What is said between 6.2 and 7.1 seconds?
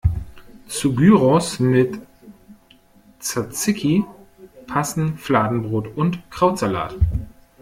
Krautsalat.